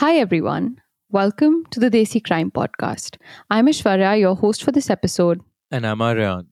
[0.00, 0.80] Hi, everyone.
[1.10, 3.18] Welcome to the Desi Crime Podcast.
[3.50, 5.42] I'm Ishwarya, your host for this episode.
[5.70, 6.46] And I'm Aryan.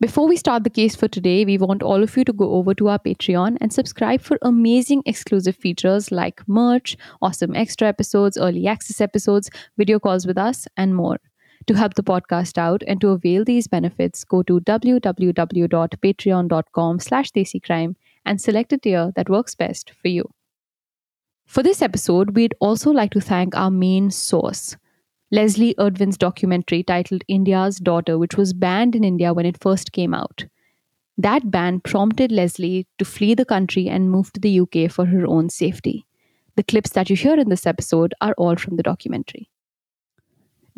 [0.00, 2.74] Before we start the case for today, we want all of you to go over
[2.74, 8.66] to our Patreon and subscribe for amazing exclusive features like merch, awesome extra episodes, early
[8.66, 11.20] access episodes, video calls with us, and more.
[11.68, 17.94] To help the podcast out and to avail these benefits, go to www.patreon.com slash desicrime
[18.26, 20.28] and select a tier that works best for you.
[21.50, 24.76] For this episode, we'd also like to thank our main source,
[25.34, 30.14] Leslee Udwin's documentary titled India's Daughter, which was banned in India when it first came
[30.14, 30.44] out.
[31.18, 35.26] That ban prompted Leslie to flee the country and move to the UK for her
[35.26, 36.06] own safety.
[36.54, 39.50] The clips that you hear in this episode are all from the documentary.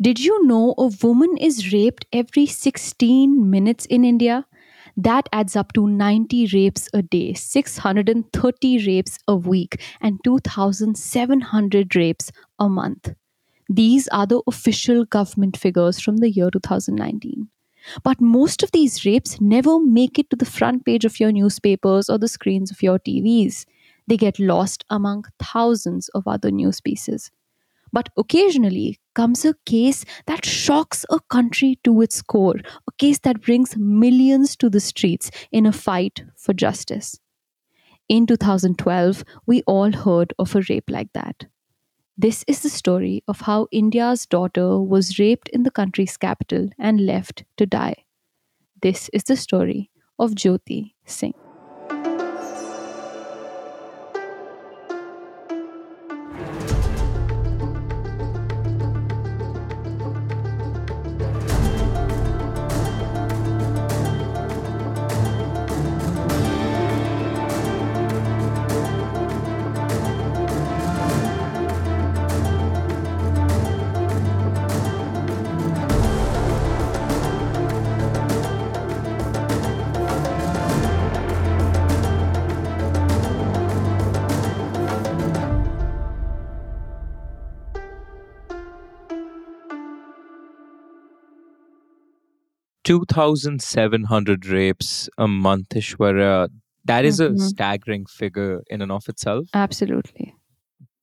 [0.01, 4.47] Did you know a woman is raped every 16 minutes in India?
[4.95, 12.31] That adds up to 90 rapes a day, 630 rapes a week, and 2,700 rapes
[12.59, 13.13] a month.
[13.69, 17.49] These are the official government figures from the year 2019.
[18.03, 22.09] But most of these rapes never make it to the front page of your newspapers
[22.09, 23.65] or the screens of your TVs.
[24.07, 27.31] They get lost among thousands of other news pieces.
[27.93, 33.41] But occasionally comes a case that shocks a country to its core, a case that
[33.41, 37.19] brings millions to the streets in a fight for justice.
[38.09, 41.45] In 2012, we all heard of a rape like that.
[42.17, 47.05] This is the story of how India's daughter was raped in the country's capital and
[47.05, 48.05] left to die.
[48.81, 51.42] This is the story of Jyoti Singh.
[92.93, 96.49] 2,700 rapes a month, Ishwarya.
[96.85, 97.35] That is Mhm.
[97.35, 99.47] a staggering figure in and of itself.
[99.53, 100.35] Absolutely.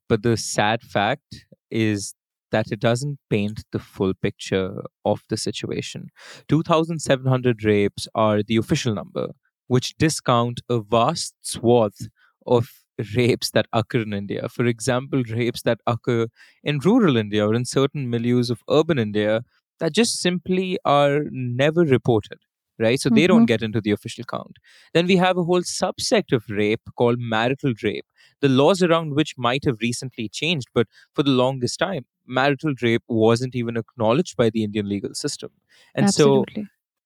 [0.08, 2.14] But the sad fact is
[2.52, 6.08] that it doesn't paint the full picture of the situation.
[6.48, 9.26] 2,700 rapes are the official number,
[9.66, 12.08] which discount a vast swath
[12.46, 12.68] of
[13.16, 14.48] rapes that occur in India.
[14.48, 16.26] For example, rapes that occur
[16.62, 19.42] in rural India or in certain milieux of urban India
[19.80, 22.38] that just simply are never reported.
[22.82, 23.48] Right, so they don't Mhm.
[23.48, 24.56] get into the official count.
[24.94, 28.06] Then we have a whole subsect of rape called marital rape,
[28.40, 33.02] the laws around which might have recently changed, but for the longest time, marital rape
[33.06, 35.50] wasn't even acknowledged by the Indian legal system.
[35.94, 36.46] And so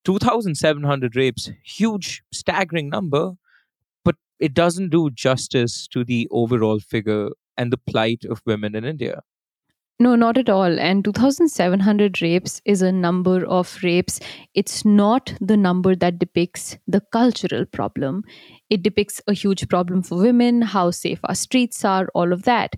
[0.05, 3.33] 2,700 rapes, huge, staggering number,
[4.05, 8.85] but it doesn't do justice to the overall figure and the plight of women in
[8.85, 9.23] India.
[10.01, 10.79] No, not at all.
[10.79, 14.19] And 2,700 rapes is a number of rapes.
[14.53, 18.25] It's not the number that depicts the cultural problem.
[18.71, 22.75] It depicts a huge problem for women, how safe our streets are, all of that.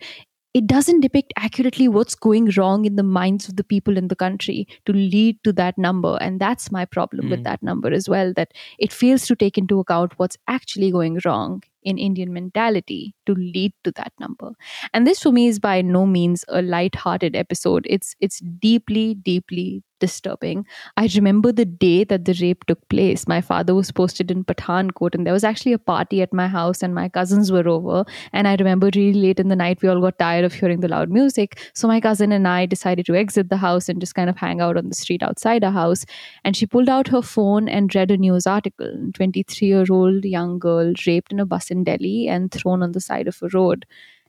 [0.52, 4.16] It doesn't depict accurately what's going wrong in the minds of the people in the
[4.16, 6.16] country to lead to that number.
[6.20, 7.44] And that's my problem with Mm.
[7.44, 11.62] that number as well, that it fails to take into account what's actually going wrong
[11.86, 14.52] in Indian mentality to lead to that number.
[14.92, 17.86] And this for me is by no means a light-hearted episode.
[17.88, 20.66] It's it's deeply, deeply disturbing.
[20.96, 23.26] I remember the day that the rape took place.
[23.26, 26.82] My father was posted in Pathankot, and there was actually a party at my house,
[26.82, 28.04] and my cousins were over.
[28.32, 30.88] And I remember really late in the night, we all got tired of hearing the
[30.88, 31.58] loud music.
[31.74, 34.60] So my cousin and I decided to exit the house and just kind of hang
[34.60, 36.04] out on the street outside our house.
[36.44, 38.92] And she pulled out her phone and read a news article.
[39.14, 43.00] 23 year old young girl raped in a bus in Delhi and thrown on the
[43.00, 43.86] side of a road.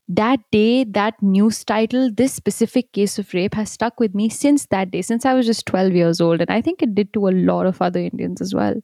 [0.09, 4.65] That day, that news title, this specific case of rape has stuck with me since
[4.67, 6.39] that day, since I was just 12 years old.
[6.39, 8.75] And I think it did to a lot of other Indians as well.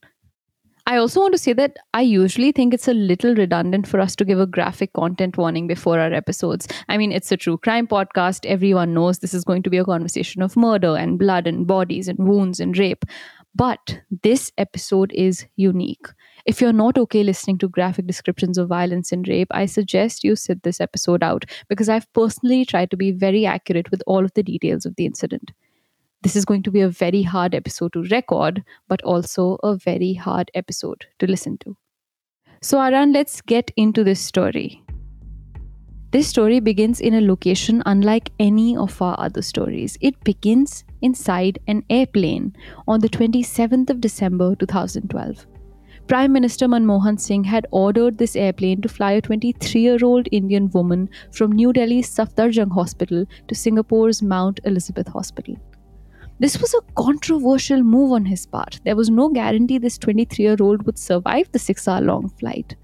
[0.85, 4.17] I also want to say that I usually think it's a little redundant for us
[4.17, 6.67] to give a graphic content warning before our episodes.
[6.89, 8.45] I mean, it's a true crime podcast.
[8.45, 12.09] Everyone knows this is going to be a conversation of murder and blood and bodies
[12.09, 13.05] and wounds and rape.
[13.55, 16.07] But this episode is unique.
[16.45, 20.35] If you're not okay listening to graphic descriptions of violence and rape, I suggest you
[20.35, 24.33] sit this episode out because I've personally tried to be very accurate with all of
[24.33, 25.53] the details of the incident.
[26.21, 30.13] This is going to be a very hard episode to record, but also a very
[30.13, 31.77] hard episode to listen to.
[32.61, 34.83] So, Aryan, let's get into this story.
[36.11, 39.97] This story begins in a location unlike any of our other stories.
[40.01, 42.53] It begins inside an airplane
[42.87, 45.45] on the 27th of December 2012.
[46.05, 50.69] Prime Minister Manmohan Singh had ordered this airplane to fly a 23 year old Indian
[50.71, 55.55] woman from New Delhi's Safdarjung Hospital to Singapore's Mount Elizabeth Hospital.
[56.39, 58.81] This was a controversial move on his part.
[58.83, 62.75] There was no guarantee this 23 year old would survive the six hour long flight.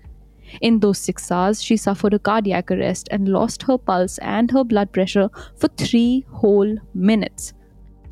[0.61, 4.63] In those six hours, she suffered a cardiac arrest and lost her pulse and her
[4.63, 7.53] blood pressure for three whole minutes.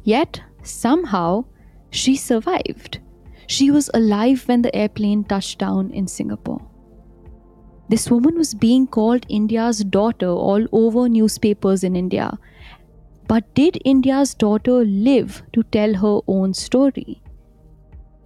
[0.04, 1.46] Yet, somehow,
[1.92, 3.00] she survived.
[3.48, 6.62] She was alive when the airplane touched down in Singapore.
[7.90, 12.38] This woman was being called India's daughter all over newspapers in India.
[13.28, 17.22] But did India's daughter live to tell her own story?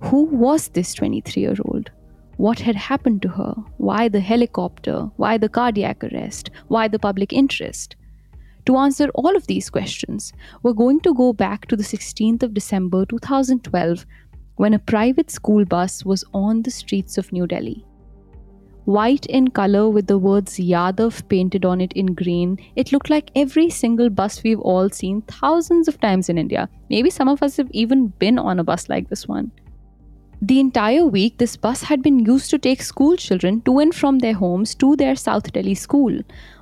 [0.06, 1.92] Who was this 23 year old?
[2.38, 3.54] What had happened to her?
[3.78, 5.12] Why the helicopter?
[5.18, 6.50] Why the cardiac arrest?
[6.68, 7.96] Why the public interest?
[8.66, 10.34] To answer all of these questions,
[10.64, 14.06] we're going to go back to the 16th of December 2012
[14.62, 17.84] when a private school bus was on the streets of New Delhi.
[18.86, 23.32] White in color with the words Yadav painted on it in green, it looked like
[23.36, 26.70] every single bus we've all seen thousands of times in India.
[26.92, 29.52] Maybe some of us have even been on a bus like this one.
[30.44, 34.20] The entire week, this bus had been used to take school children to and from
[34.20, 36.20] their homes to their South Delhi school.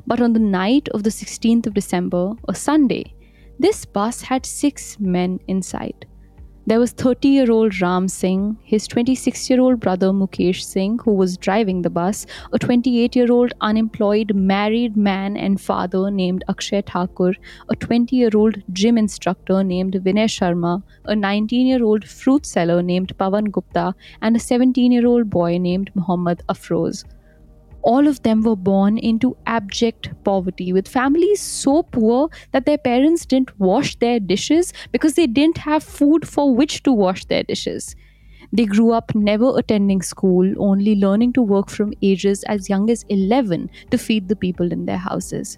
[0.07, 3.13] But on the night of the 16th of December, a Sunday,
[3.59, 6.05] this bus had six men inside.
[6.69, 11.13] There was 30 year old Ram Singh, his 26 year old brother Mukesh Singh, who
[11.13, 16.83] was driving the bus, a 28 year old unemployed married man and father named Akshay
[16.83, 17.33] Thakur,
[17.69, 22.83] a 20 year old gym instructor named Vinay Sharma, a 19 year old fruit seller
[22.83, 27.03] named Pavan Gupta, and a 17 year old boy named Muhammad Afroz
[27.81, 33.25] all of them were born into abject poverty with families so poor that their parents
[33.25, 37.95] didn't wash their dishes because they didn't have food for which to wash their dishes.
[38.51, 43.03] They grew up never attending school, only learning to work from ages as young as
[43.09, 45.57] 11 to feed the people in their houses.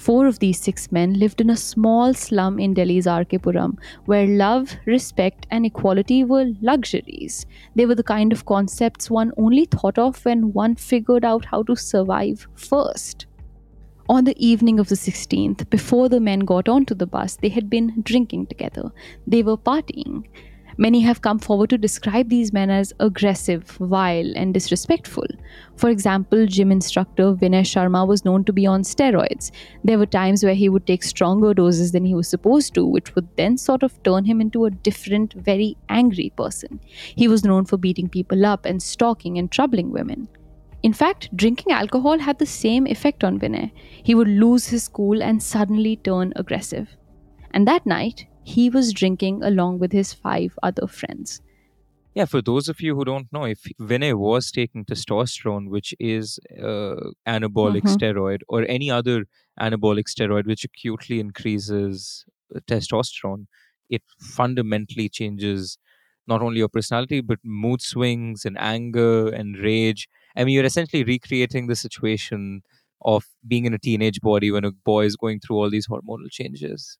[0.00, 3.76] Four of these six men lived in a small slum in Delhi's RK Puram,
[4.06, 7.44] where love, respect, and equality were luxuries.
[7.74, 11.64] They were the kind of concepts one only thought of when one figured out how
[11.64, 13.26] to survive first.
[14.08, 17.68] On the evening of the 16th, before the men got onto the bus, they had
[17.68, 18.90] been drinking together.
[19.26, 20.24] They were partying.
[20.80, 25.26] Many have come forward to describe these men as aggressive, vile, and disrespectful.
[25.76, 29.50] For example, gym instructor Vinay Sharma was known to be on steroids.
[29.84, 33.14] There were times where he would take stronger doses than he was supposed to, which
[33.14, 36.80] would then sort of turn him into a different, very angry person.
[37.14, 40.28] He was known for beating people up and stalking and troubling women.
[40.82, 43.70] In fact, drinking alcohol had the same effect on Vinay.
[44.02, 46.96] He would lose his cool and suddenly turn aggressive.
[47.50, 51.40] And that night, he was drinking along with his five other friends.
[52.14, 56.40] Yeah, for those of you who don't know, if Vinay was taking testosterone, which is
[56.58, 57.94] uh, anabolic mm-hmm.
[57.94, 59.26] steroid, or any other
[59.60, 63.46] anabolic steroid which acutely increases uh, testosterone,
[63.88, 65.78] it fundamentally changes
[66.26, 70.08] not only your personality but mood swings and anger and rage.
[70.36, 72.62] I mean, you're essentially recreating the situation
[73.02, 76.30] of being in a teenage body when a boy is going through all these hormonal
[76.30, 76.98] changes.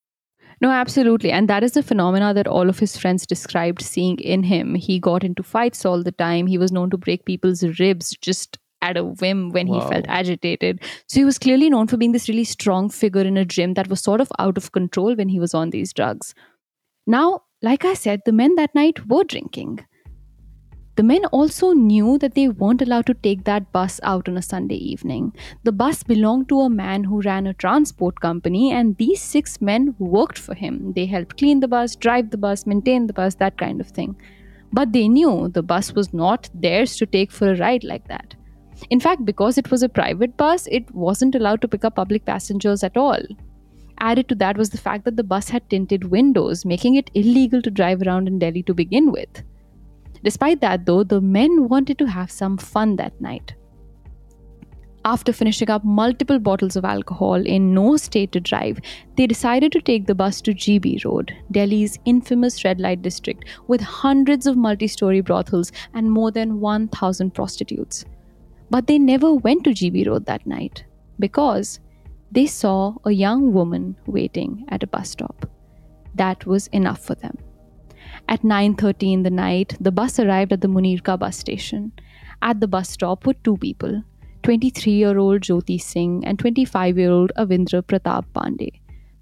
[0.61, 1.33] No, absolutely.
[1.33, 4.75] And that is the phenomena that all of his friends described seeing in him.
[4.75, 6.47] He got into fights all the time.
[6.47, 9.81] He was known to break people's ribs just at a whim when wow.
[9.81, 10.81] he felt agitated.
[11.07, 13.89] So he was clearly known for being this really strong figure in a gym that
[13.89, 16.35] was sort of out of control when he was on these drugs.
[17.07, 19.85] Now, like I said, the men that night were drinking.
[21.01, 24.43] The men also knew that they weren't allowed to take that bus out on a
[24.43, 25.33] Sunday evening.
[25.63, 29.95] The bus belonged to a man who ran a transport company, and these six men
[29.99, 30.93] worked for him.
[30.95, 34.15] They helped clean the bus, drive the bus, maintain the bus, that kind of thing.
[34.75, 38.35] But they knew the bus was not theirs to take for a ride like that.
[38.91, 42.27] In fact, because it was a private bus, it wasn't allowed to pick up public
[42.27, 43.23] passengers at all.
[44.01, 47.63] Added to that was the fact that the bus had tinted windows, making it illegal
[47.63, 49.45] to drive around in Delhi to begin with.
[50.23, 53.55] Despite that, though, the men wanted to have some fun that night.
[55.03, 58.81] After finishing up multiple bottles of alcohol in no state to drive,
[59.17, 63.81] they decided to take the bus to GB Road, Delhi's infamous red light district, with
[63.81, 68.05] hundreds of multi story brothels and more than 1,000 prostitutes.
[68.69, 70.85] But they never went to GB Road that night
[71.19, 71.81] because
[72.31, 75.47] they saw a young woman waiting at a bus stop.
[76.15, 77.39] That was enough for them.
[78.33, 81.91] At 9:30 in the night, the bus arrived at the Munirka bus station.
[82.41, 83.97] At the bus stop were two people,
[84.45, 88.71] 23 year old Jyoti Singh and 25 year old Avindra Pratap Pandey.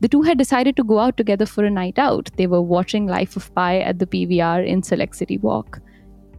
[0.01, 2.31] The two had decided to go out together for a night out.
[2.37, 5.81] They were watching Life of Pi at the PVR in Select City Walk.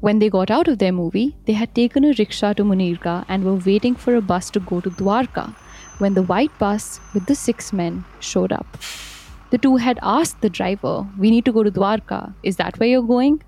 [0.02, 3.44] When they got out of their movie, they had taken a rickshaw to Munirka and
[3.44, 5.56] were waiting for a bus to go to Dwarka
[5.98, 8.78] when the white bus with the six men showed up.
[9.52, 12.34] The two had asked the driver, We need to go to Dwarka.
[12.44, 13.42] Is that where you're going?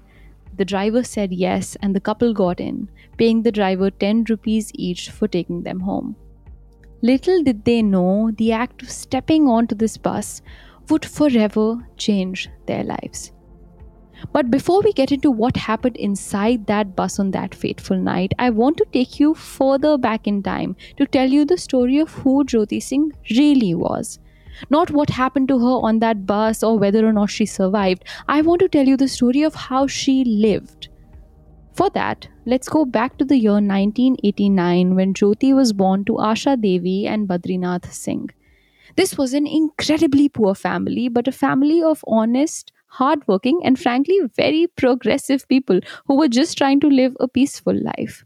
[0.57, 5.09] The driver said yes, and the couple got in, paying the driver 10 rupees each
[5.09, 6.15] for taking them home.
[7.03, 10.41] Little did they know the act of stepping onto this bus
[10.89, 13.31] would forever change their lives.
[14.31, 18.49] But before we get into what happened inside that bus on that fateful night, I
[18.51, 22.43] want to take you further back in time to tell you the story of who
[22.43, 24.19] Jyoti Singh really was.
[24.69, 28.03] Not what happened to her on that bus or whether or not she survived.
[28.27, 30.89] I want to tell you the story of how she lived.
[31.73, 36.59] For that, let's go back to the year 1989 when Jyoti was born to Asha
[36.61, 38.29] Devi and Badrinath Singh.
[38.97, 44.67] This was an incredibly poor family, but a family of honest, hardworking, and frankly very
[44.67, 48.25] progressive people who were just trying to live a peaceful life.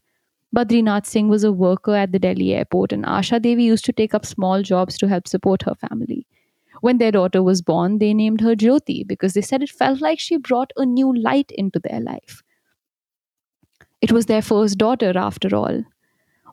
[0.56, 4.14] Badrinath Singh was a worker at the Delhi airport, and Asha Devi used to take
[4.14, 6.26] up small jobs to help support her family.
[6.80, 10.18] When their daughter was born, they named her Jyoti because they said it felt like
[10.18, 12.42] she brought a new light into their life.
[14.00, 15.84] It was their first daughter, after all.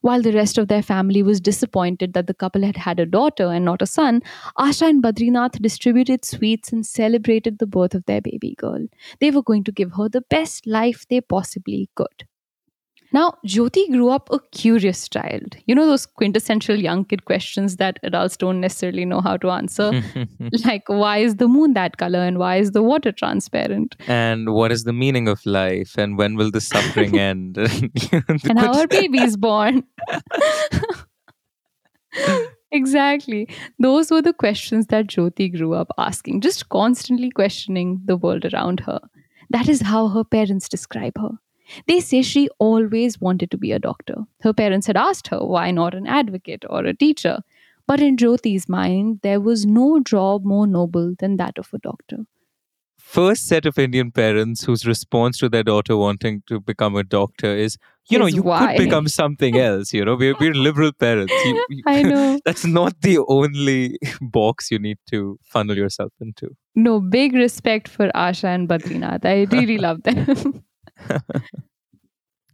[0.01, 3.53] While the rest of their family was disappointed that the couple had had a daughter
[3.53, 4.21] and not a son,
[4.59, 8.85] Asha and Badrinath distributed sweets and celebrated the birth of their baby girl.
[9.21, 12.27] They were going to give her the best life they possibly could.
[13.13, 15.57] Now, Jyoti grew up a curious child.
[15.67, 20.03] You know those quintessential young kid questions that adults don't necessarily know how to answer?
[20.65, 23.97] like, why is the moon that color and why is the water transparent?
[24.07, 25.99] And what is the meaning of life?
[25.99, 27.59] And when will the suffering end?
[28.13, 29.85] and how are babies born?
[32.71, 33.49] exactly.
[33.79, 38.81] Those were the questions that Jyoti grew up asking, just constantly questioning the world around
[38.81, 39.01] her.
[39.51, 41.33] That is how her parents describe her.
[41.87, 44.17] They say she always wanted to be a doctor.
[44.43, 47.39] Her parents had asked her why not an advocate or a teacher.
[47.87, 52.19] But in Jyoti's mind, there was no job more noble than that of a doctor.
[52.99, 57.55] First set of Indian parents whose response to their daughter wanting to become a doctor
[57.55, 57.77] is,
[58.09, 58.77] you know, Is you why.
[58.77, 59.93] could become something else.
[59.93, 61.33] You know, we're, we're liberal parents.
[61.45, 62.39] You- you- I know.
[62.45, 66.51] That's not the only box you need to funnel yourself into.
[66.77, 69.25] No, big respect for Asha and Badrinath.
[69.25, 70.65] I really love them.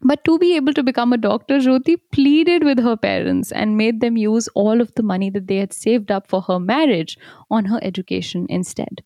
[0.02, 4.00] but to be able to become a doctor, Jyoti pleaded with her parents and made
[4.00, 7.18] them use all of the money that they had saved up for her marriage
[7.50, 9.02] on her education instead.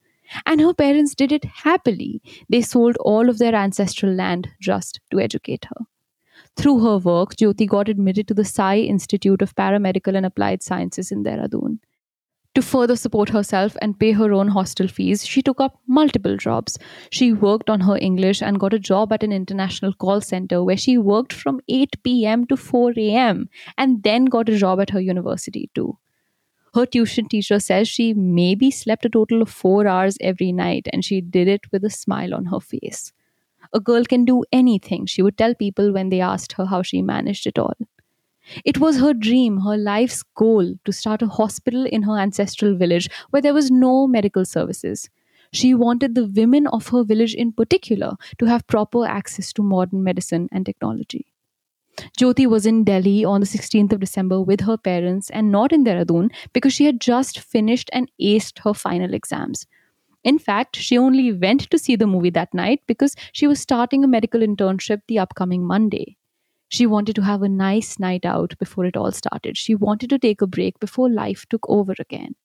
[0.47, 2.23] And her parents did it happily.
[2.49, 5.87] They sold all of their ancestral land just to educate her.
[6.57, 11.11] Through her work, Jyoti got admitted to the Sai Institute of Paramedical and Applied Sciences
[11.11, 11.79] in Dehradun.
[12.55, 16.79] To further support herself and pay her own hostel fees, she took up multiple jobs.
[17.09, 20.77] She worked on her English and got a job at an international call center where
[20.77, 25.01] she worked from 8 pm to 4 am and then got a job at her
[25.01, 25.97] university too.
[26.75, 31.05] Her tuition teacher says she maybe slept a total of four hours every night and
[31.05, 33.13] she did it with a smile on her face.
[33.73, 37.01] A girl can do anything, she would tell people when they asked her how she
[37.01, 37.77] managed it all.
[38.65, 43.09] It was her dream, her life's goal, to start a hospital in her ancestral village
[43.31, 45.09] where there was no medical services.
[45.53, 50.03] She wanted the women of her village in particular to have proper access to modern
[50.03, 51.27] medicine and technology.
[52.19, 55.85] Jyoti was in Delhi on the 16th of December with her parents and not in
[55.85, 59.67] Dehradun because she had just finished and aced her final exams.
[60.25, 64.05] In fact, she only went to see the movie that night because she was starting
[64.05, 66.17] a medical internship the upcoming Monday.
[66.72, 69.58] She wanted to have a nice night out before it all started.
[69.58, 72.36] She wanted to take a break before life took over again.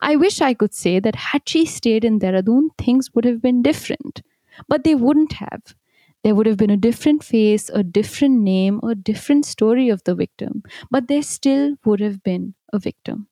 [0.00, 3.62] I wish I could say that had she stayed in Dehradun, things would have been
[3.62, 4.22] different.
[4.68, 5.74] But they wouldn't have.
[6.22, 10.14] There would have been a different face, a different name, a different story of the
[10.14, 10.62] victim.
[10.90, 13.26] But there still would have been a victim.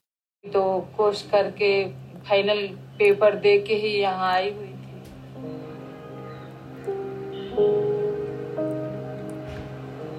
[0.53, 0.63] तो
[0.97, 1.71] course करके
[2.29, 2.67] final
[2.99, 4.77] paper दे के ही यहाँ आई हुई थी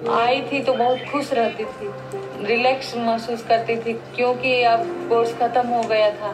[0.09, 5.67] आई थी तो बहुत खुश रहती थी। रिलैक्स महसूस करती थी, क्योंकि अब कोर्स खत्म
[5.67, 6.31] हो गया था।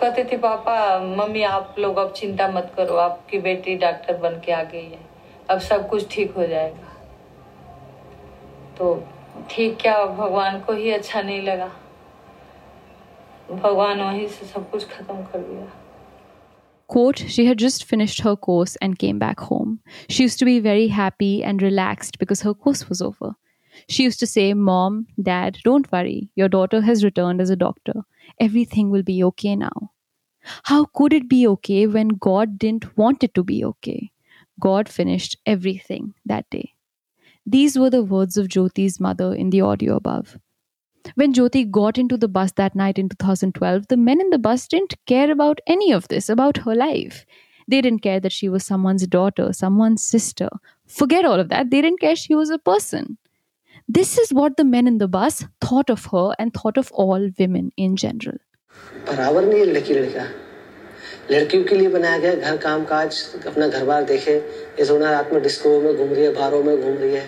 [0.00, 4.52] कहते थे, पापा, मम्मी, आप लोग अब चिंता मत करो, आपकी बेटी डॉक्टर बन के
[4.52, 5.00] आ गई है।
[5.50, 6.92] अब सब कुछ ठीक हो जाएगा।
[8.78, 9.04] तो
[9.50, 11.70] ठीक, क्या भगवान को ही अच्छा नहीं लगा।
[13.50, 15.66] भगवान वहीं से सब कुछ खत्म कर दिया।
[16.88, 19.80] Quote, she had just finished her course and came back home.
[20.08, 23.34] She used to be very happy and relaxed because her course was over.
[23.88, 26.30] She used to say, Mom, Dad, don't worry.
[26.34, 27.92] Your daughter has returned as a doctor.
[28.40, 29.92] Everything will be okay now.
[30.64, 34.10] How could it be okay when God didn't want it to be okay?
[34.58, 36.72] God finished everything that day.
[37.44, 40.38] These were the words of Jyoti's mother in the audio above.
[41.15, 44.67] When Jyoti got into the bus that night in 2012, the men in the bus
[44.67, 47.25] didn't care about any of this, about her life.
[47.67, 50.49] They didn't care that she was someone's daughter, someone's sister.
[50.87, 51.69] Forget all of that.
[51.69, 53.17] They didn't care she was a person.
[53.87, 57.29] This is what the men in the bus thought of her and thought of all
[57.37, 58.37] women in general.
[59.07, 60.23] बराबर नहीं है लड़की लड़का
[61.31, 64.35] लड़कियों के लिए बनाया गया घर काम काज अपना घर बार देखे
[64.79, 67.27] ये सोना रात में डिस्को में घूम रही है बारों में घूम रही है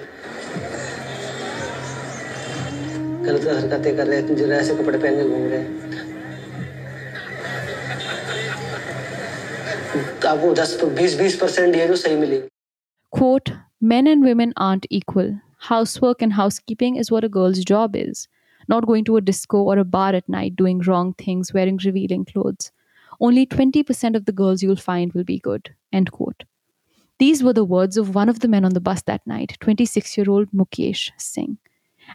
[3.26, 6.14] गलत हरकतें कर रहे हैं जो ऐसे कपड़े पहन के घूम रहे हैं
[10.28, 12.50] आपको दस बीस बीस परसेंट ये जो सही मिलेगी
[13.18, 13.50] Quote,
[13.90, 15.28] men and women aren't equal.
[15.68, 18.24] Housework and housekeeping is what a girl's job is.
[18.74, 22.26] Not going to a disco or a bar at night doing wrong things, wearing revealing
[22.26, 22.72] clothes.
[23.20, 25.74] Only 20% of the girls you'll find will be good.
[25.94, 26.44] End quote.
[27.20, 30.18] These were the words of one of the men on the bus that night, 26
[30.18, 31.58] year old Mukesh Singh.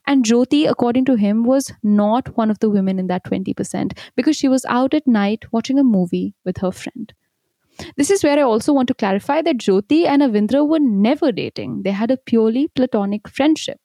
[0.08, 4.36] And Jyoti, according to him, was not one of the women in that 20% because
[4.36, 7.14] she was out at night watching a movie with her friend.
[7.98, 11.84] This is where I also want to clarify that Jyoti and Avindra were never dating.
[11.84, 13.80] They had a purely platonic friendship.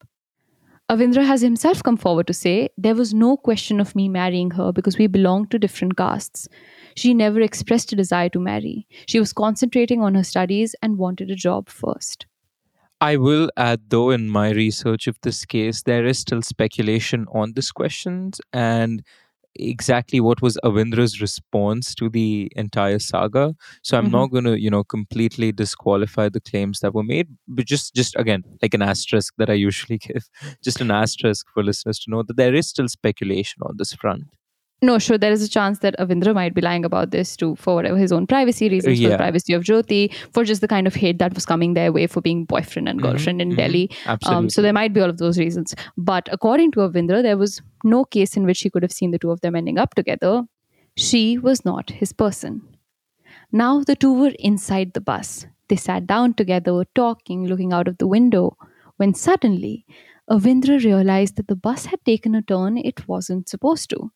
[0.91, 4.73] Avindra has himself come forward to say, There was no question of me marrying her
[4.73, 6.49] because we belonged to different castes.
[6.97, 8.89] She never expressed a desire to marry.
[9.07, 12.27] She was concentrating on her studies and wanted a job first.
[13.01, 17.55] I will add, though, in my research of this case, there is still speculation on
[17.55, 19.03] this questions and
[19.57, 23.55] exactly what was Avindra's response to the entire saga.
[23.83, 24.13] So I'm Mhm.
[24.13, 28.15] not going to, you know, completely disqualify the claims that were made, but just, just
[28.17, 30.29] again, like an asterisk that I usually give,
[30.63, 34.25] just an asterisk for listeners to know that there is still speculation on this front.
[34.83, 37.75] No, sure, there is a chance that Avindra might be lying about this too, for
[37.75, 40.95] whatever his own privacy reasons, for the privacy of Jyoti, for just the kind of
[40.95, 43.57] hate that was coming their way for being boyfriend and Mhm, girlfriend in mhm.
[43.57, 43.91] Delhi.
[44.07, 44.37] Absolutely.
[44.45, 45.75] Um, so there might be all of those reasons.
[45.99, 49.19] But according to Avindra, there was no case in which he could have seen the
[49.19, 50.45] two of them ending up together.
[50.97, 52.63] She was not his person.
[53.53, 55.47] Now the two were inside the bus.
[55.69, 58.57] They sat down together, talking, looking out of the window,
[58.97, 59.85] when suddenly
[60.31, 64.11] Avindra realized that the bus had taken a turn it wasn't supposed to.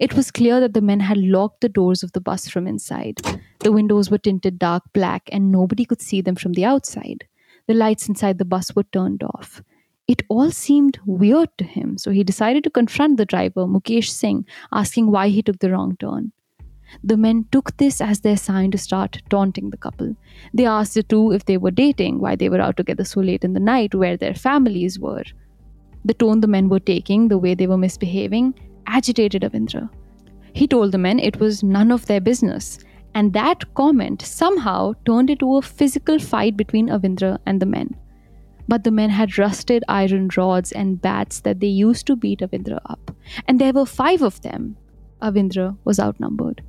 [0.00, 3.20] It was clear that the men had locked the doors of the bus from inside.
[3.60, 7.24] The windows were tinted dark black and nobody could see them from the outside.
[7.66, 9.62] The lights inside the bus were turned off.
[10.06, 14.44] It all seemed weird to him, so he decided to confront the driver, Mukesh Singh,
[14.70, 16.32] asking why he took the wrong turn.
[17.02, 20.14] The men took this as their sign to start taunting the couple.
[20.52, 23.44] They asked the two if they were dating, why they were out together so late
[23.44, 25.24] in the night, where their families were.
[26.04, 28.54] The tone the men were taking, the way they were misbehaving,
[28.86, 29.88] agitated Avindra.
[30.52, 32.78] He told the men it was none of their business,
[33.14, 37.96] and that comment somehow turned into a physical fight between Avindra and the men.
[38.66, 42.80] But the men had rusted iron rods and bats that they used to beat Avindra
[42.86, 43.10] up,
[43.46, 44.76] and there were five of them.
[45.22, 46.62] Avindra was outnumbered.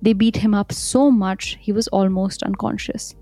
[0.00, 3.14] They beat him up so much he was almost unconscious.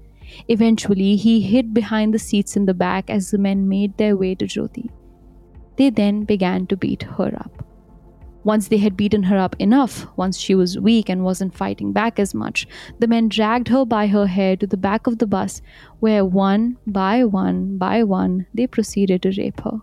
[0.48, 4.34] Eventually, he hid behind the seats in the back as the men made their way
[4.34, 4.90] to Jyoti.
[5.76, 7.65] They then began to beat her up.
[8.46, 12.20] Once they had beaten her up enough, once she was weak and wasn't fighting back
[12.20, 12.64] as much,
[13.00, 15.60] the men dragged her by her hair to the back of the bus,
[15.98, 19.78] where one by one by one they proceeded to rape her.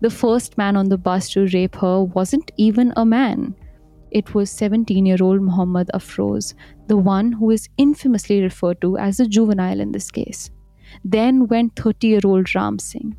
[0.00, 3.54] The first man on the bus to rape her wasn't even a man.
[4.10, 6.54] It was 17 year old Muhammad Afroz,
[6.88, 10.50] the one who is infamously referred to as the juvenile in this case.
[11.04, 13.16] Then went 30 year old Ram Singh.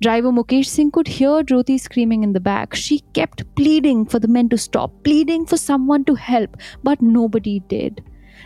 [0.00, 2.74] Driver Mukesh Singh could hear Jyoti screaming in the back.
[2.74, 7.60] She kept pleading for the men to stop, pleading for someone to help, but nobody
[7.60, 8.02] did.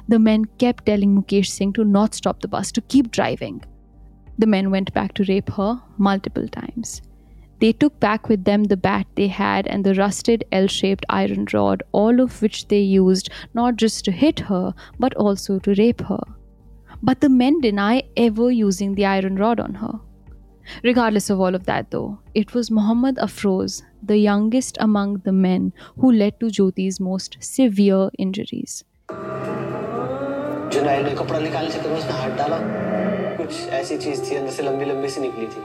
[0.09, 3.65] The men kept telling Mukesh Singh to not stop the bus, to keep driving.
[4.39, 7.03] The men went back to rape her multiple times.
[7.61, 11.47] They took back with them the bat they had and the rusted L shaped iron
[11.53, 16.03] rod, all of which they used not just to hit her, but also to rape
[16.03, 16.23] her.
[17.03, 20.01] But the men deny ever using the iron rod on her.
[20.84, 25.74] Regardless of all of that, though, it was Muhammad Afroz, the youngest among the men,
[25.98, 28.84] who led to Jyoti's most severe injuries.
[30.74, 32.58] जुनाइल ने कपड़ा निकालने चक्कर में उसने हाथ डाला
[33.38, 35.64] कुछ ऐसी चीज थी अंदर से लंबी लंबी सी निकली थी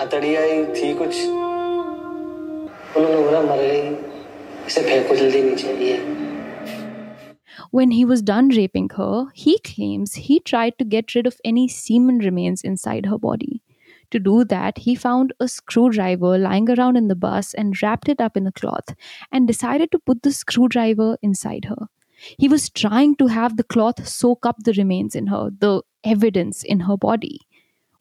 [0.00, 1.14] हथड़िया ही थी कुछ
[2.96, 3.82] उन्होंने बोला मर गई
[4.66, 5.98] इसे फेंको जल्दी नीचे ये
[7.78, 11.68] When he was done raping her, he claims he tried to get rid of any
[11.68, 13.62] semen remains inside her body.
[14.11, 18.21] To do that, he found a screwdriver lying around in the bus and wrapped it
[18.21, 18.95] up in a cloth
[19.31, 21.87] and decided to put the screwdriver inside her.
[22.37, 26.63] He was trying to have the cloth soak up the remains in her, the evidence
[26.63, 27.41] in her body.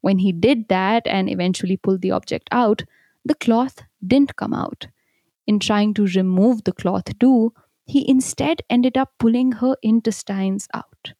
[0.01, 2.83] When he did that and eventually pulled the object out,
[3.25, 4.88] the cloth didn't come out.
[5.47, 7.53] In trying to remove the cloth too,
[7.87, 11.12] he instead ended up pulling her intestines out.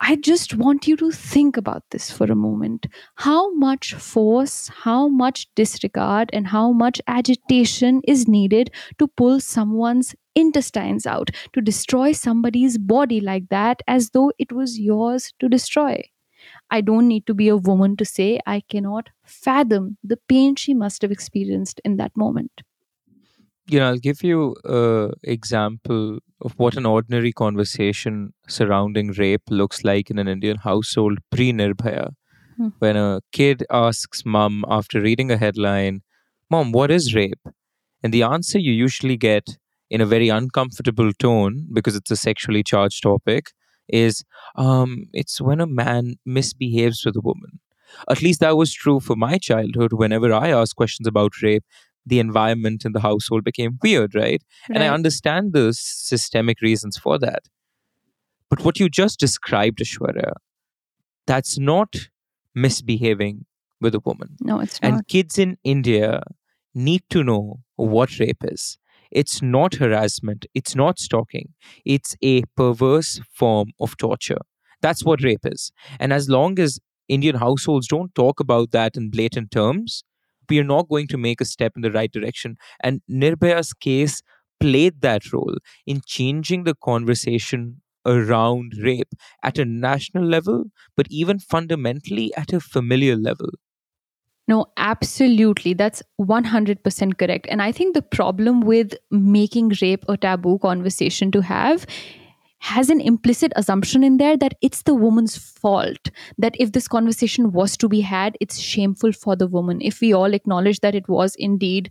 [0.00, 2.86] I just want you to think about this for a moment.
[3.16, 10.14] How much force, how much disregard, and how much agitation is needed to pull someone's
[10.34, 16.02] intestines out, to destroy somebody's body like that, as though it was yours to destroy.
[16.70, 20.74] I don't need to be a woman to say I cannot fathom the pain she
[20.74, 22.62] must have experienced in that moment
[23.68, 29.84] you know, I'll give you an example of what an ordinary conversation surrounding rape looks
[29.84, 32.10] like in an Indian household pre Nirbhaya.
[32.56, 32.68] Hmm.
[32.78, 36.02] When a kid asks mom after reading a headline,
[36.48, 37.48] Mom, what is rape?
[38.02, 39.58] And the answer you usually get
[39.90, 43.50] in a very uncomfortable tone because it's a sexually charged topic
[43.88, 44.24] is
[44.56, 47.60] um, it's when a man misbehaves with a woman.
[48.08, 49.92] At least that was true for my childhood.
[49.92, 51.64] Whenever I asked questions about rape,
[52.06, 54.22] the environment in the household became weird, right?
[54.22, 54.40] right?
[54.70, 57.42] And I understand the systemic reasons for that.
[58.48, 60.32] But what you just described, Aishwarya,
[61.26, 61.96] that's not
[62.54, 63.44] misbehaving
[63.80, 64.36] with a woman.
[64.40, 64.92] No, it's not.
[64.92, 66.22] And kids in India
[66.74, 68.78] need to know what rape is.
[69.10, 74.40] It's not harassment, it's not stalking, it's a perverse form of torture.
[74.82, 75.72] That's what rape is.
[75.98, 80.02] And as long as Indian households don't talk about that in blatant terms,
[80.48, 82.56] we are not going to make a step in the right direction.
[82.80, 84.22] And Nirbhaya's case
[84.60, 85.56] played that role
[85.86, 90.64] in changing the conversation around rape at a national level,
[90.96, 93.50] but even fundamentally at a familial level.
[94.48, 95.74] No, absolutely.
[95.74, 97.46] That's 100% correct.
[97.50, 101.84] And I think the problem with making rape a taboo conversation to have
[102.66, 106.10] has an implicit assumption in there that it's the woman's fault.
[106.36, 109.80] That if this conversation was to be had, it's shameful for the woman.
[109.80, 111.90] If we all acknowledge that it was indeed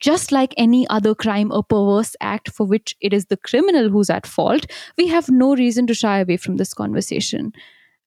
[0.00, 4.10] just like any other crime, a perverse act for which it is the criminal who's
[4.10, 4.66] at fault,
[4.96, 7.52] we have no reason to shy away from this conversation.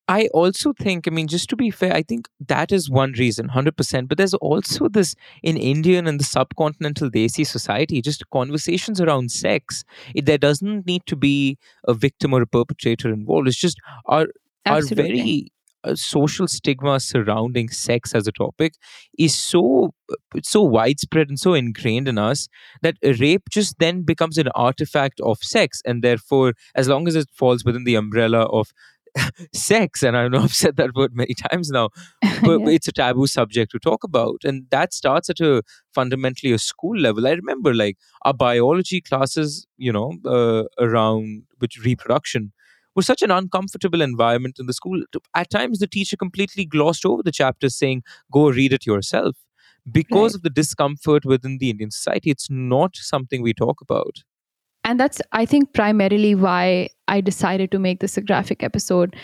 [0.09, 3.47] I also think, I mean, just to be fair, I think that is one reason,
[3.47, 4.07] 100%.
[4.07, 9.83] But there's also this in Indian and the subcontinental Desi society, just conversations around sex.
[10.15, 13.47] It, there doesn't need to be a victim or a perpetrator involved.
[13.47, 14.29] It's just our,
[14.65, 15.51] our very
[15.83, 18.73] uh, social stigma surrounding sex as a topic
[19.17, 19.93] is so
[20.43, 22.49] so widespread and so ingrained in us
[22.81, 27.29] that rape just then becomes an artifact of sex and therefore as long as it
[27.31, 28.73] falls within the umbrella of
[29.53, 31.89] sex and i know i've said that word many times now
[32.43, 32.69] but yeah.
[32.69, 36.97] it's a taboo subject to talk about and that starts at a fundamentally a school
[36.97, 42.51] level i remember like our biology classes you know uh, around which reproduction
[42.95, 45.01] was such an uncomfortable environment in the school
[45.35, 49.37] at times the teacher completely glossed over the chapter saying go read it yourself
[49.91, 50.35] because right.
[50.35, 54.23] of the discomfort within the indian society it's not something we talk about
[54.83, 59.15] and that's i think primarily why i decided to make this a graphic episode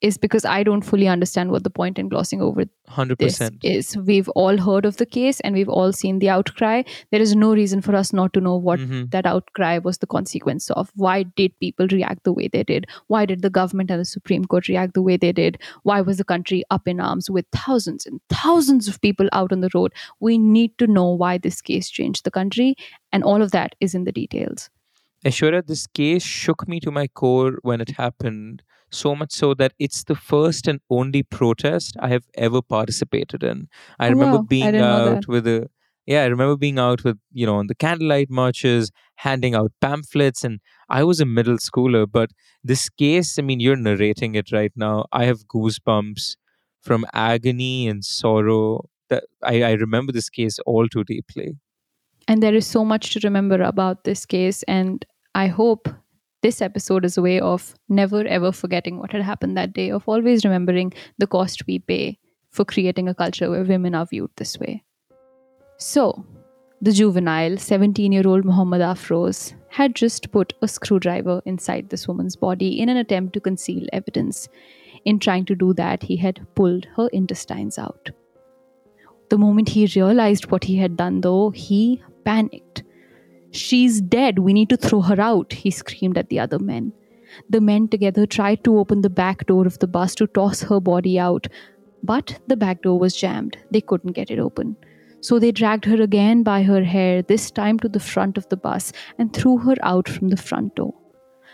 [0.00, 3.18] is because I don't fully understand what the point in glossing over 100%.
[3.18, 3.96] this is.
[3.96, 6.82] We've all heard of the case and we've all seen the outcry.
[7.10, 9.06] There is no reason for us not to know what mm-hmm.
[9.10, 10.90] that outcry was the consequence of.
[10.94, 12.86] Why did people react the way they did?
[13.08, 15.60] Why did the government and the Supreme Court react the way they did?
[15.82, 19.60] Why was the country up in arms with thousands and thousands of people out on
[19.60, 19.92] the road?
[20.18, 22.74] We need to know why this case changed the country,
[23.12, 24.70] and all of that is in the details.
[25.24, 29.72] Aishwarya, this case shook me to my core when it happened, so much so that
[29.78, 33.68] it's the first and only protest I have ever participated in.
[33.98, 34.42] I oh, remember wow.
[34.42, 35.68] being I out with a
[36.06, 40.42] yeah, I remember being out with, you know, on the candlelight marches, handing out pamphlets,
[40.42, 42.04] and I was a middle schooler.
[42.10, 42.30] But
[42.64, 45.04] this case, I mean, you're narrating it right now.
[45.12, 46.36] I have goosebumps
[46.82, 48.88] from agony and sorrow.
[49.08, 51.58] That I, I remember this case all too deeply.
[52.26, 54.62] And there is so much to remember about this case.
[54.64, 55.88] And I hope
[56.42, 60.08] this episode is a way of never ever forgetting what had happened that day, of
[60.08, 62.18] always remembering the cost we pay
[62.50, 64.82] for creating a culture where women are viewed this way.
[65.76, 66.24] So,
[66.82, 72.36] the juvenile 17 year old Muhammad Afroz had just put a screwdriver inside this woman's
[72.36, 74.48] body in an attempt to conceal evidence.
[75.04, 78.10] In trying to do that, he had pulled her intestines out.
[79.28, 82.82] The moment he realized what he had done, though, he panicked.
[83.52, 84.38] She's dead.
[84.38, 86.92] We need to throw her out, he screamed at the other men.
[87.48, 90.80] The men together tried to open the back door of the bus to toss her
[90.80, 91.46] body out,
[92.02, 93.56] but the back door was jammed.
[93.70, 94.76] They couldn't get it open.
[95.20, 98.56] So they dragged her again by her hair, this time to the front of the
[98.56, 100.94] bus, and threw her out from the front door.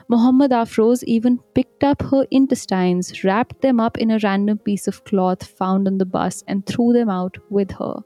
[0.09, 5.05] Muhammad Afroz even picked up her intestines, wrapped them up in a random piece of
[5.05, 7.97] cloth found on the bus, and threw them out with her.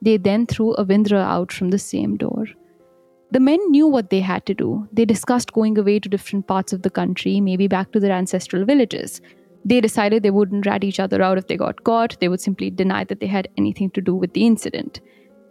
[0.00, 2.44] They then threw Avindra out from the same door.
[3.32, 4.88] The men knew what they had to do.
[4.92, 8.64] They discussed going away to different parts of the country, maybe back to their ancestral
[8.64, 9.20] villages.
[9.64, 12.70] They decided they wouldn't rat each other out if they got caught, they would simply
[12.70, 15.00] deny that they had anything to do with the incident.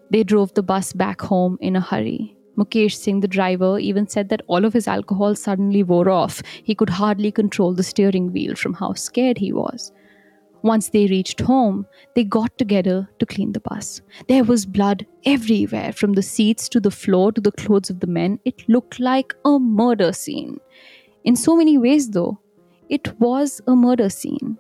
[0.10, 2.38] They drove the bus back home in a hurry.
[2.58, 6.42] Mukesh Singh, the driver, even said that all of his alcohol suddenly wore off.
[6.64, 9.92] He could hardly control the steering wheel from how scared he was.
[10.66, 14.02] Once they reached home, they got together to clean the bus.
[14.28, 18.08] There was blood everywhere, from the seats to the floor to the clothes of the
[18.08, 18.40] men.
[18.46, 20.60] It looked like a murder scene.
[21.24, 22.40] In so many ways, though,
[22.90, 24.58] it was a murder scene.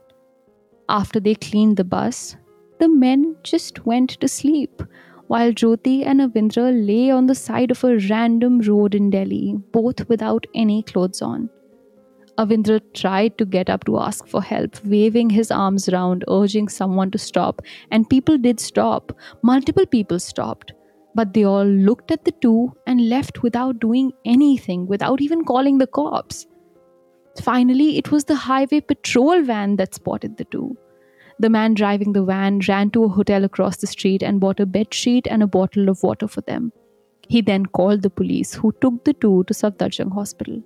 [0.89, 2.35] After they cleaned the bus,
[2.79, 4.83] the men just went to sleep
[5.25, 10.07] while Jyoti and Avindra lay on the side of a random road in Delhi, both
[10.07, 11.49] without any clothes on.
[12.37, 17.11] Avindra tried to get up to ask for help, waving his arms around, urging someone
[17.11, 19.13] to stop, and people did stop.
[19.41, 20.73] Multiple people stopped.
[21.13, 25.77] But they all looked at the two and left without doing anything, without even calling
[25.77, 26.45] the cops.
[27.41, 30.75] Finally, it was the highway patrol van that spotted the two.
[31.39, 34.65] The man driving the van ran to a hotel across the street and bought a
[34.65, 36.73] bed sheet and a bottle of water for them.
[37.27, 40.61] He then called the police, who took the two to Safdarjung Hospital.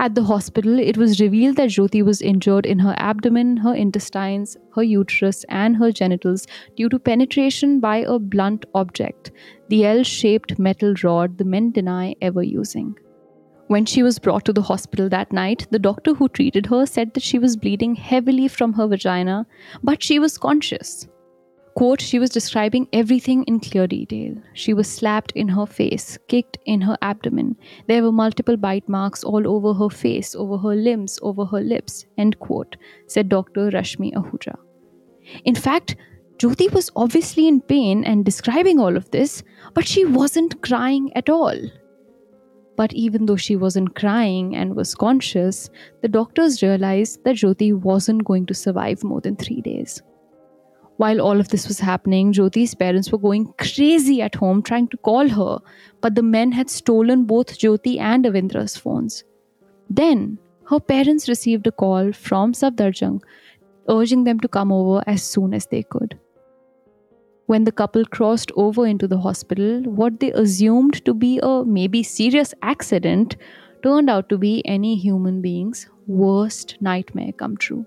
[0.00, 4.56] At the hospital, it was revealed that Jyoti was injured in her abdomen, her intestines,
[4.74, 9.30] her uterus, and her genitals due to penetration by a blunt object,
[9.68, 12.96] the L shaped metal rod the men deny ever using.
[13.68, 17.14] When she was brought to the hospital that night, the doctor who treated her said
[17.14, 19.46] that she was bleeding heavily from her vagina,
[19.82, 21.08] but she was conscious.
[21.74, 24.36] Quote, she was describing everything in clear detail.
[24.52, 27.56] She was slapped in her face, kicked in her abdomen.
[27.88, 32.06] There were multiple bite marks all over her face, over her limbs, over her lips,
[32.16, 32.76] end quote,
[33.08, 33.70] said Dr.
[33.72, 34.54] Rashmi Ahuja.
[35.44, 35.96] In fact,
[36.38, 41.28] Jyoti was obviously in pain and describing all of this, but she wasn't crying at
[41.28, 41.58] all.
[42.76, 45.70] But even though she wasn't crying and was conscious,
[46.02, 50.02] the doctors realized that Jyoti wasn't going to survive more than three days.
[50.96, 54.96] While all of this was happening, Jyoti's parents were going crazy at home trying to
[54.98, 55.58] call her,
[56.00, 59.24] but the men had stolen both Jyoti and Avindra's phones.
[59.90, 60.38] Then,
[60.70, 63.20] her parents received a call from Safdarjung
[63.88, 66.18] urging them to come over as soon as they could.
[67.46, 72.02] When the couple crossed over into the hospital, what they assumed to be a maybe
[72.02, 73.36] serious accident
[73.82, 77.84] turned out to be any human being's worst nightmare come true.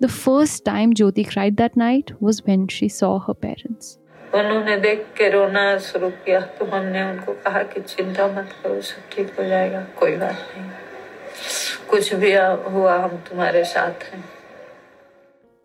[0.00, 3.98] The first time Jyoti cried that night was when she saw her parents.
[4.34, 9.08] उन्होंने देख के रोना शुरू किया तो हमने उनको कहा कि चिंता मत करो सब
[9.12, 12.32] ठीक हो जाएगा कोई बात नहीं कुछ भी
[12.74, 14.24] हुआ हम तुम्हारे साथ हैं